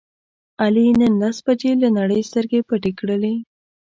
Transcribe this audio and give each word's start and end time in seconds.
علي 0.63 0.85
نن 0.99 1.13
لس 1.21 1.37
بجې 1.45 1.71
له 1.81 1.87
نړۍ 1.97 2.21
سترګې 2.29 2.59
پټې 2.69 2.91
کړلې. 2.99 3.35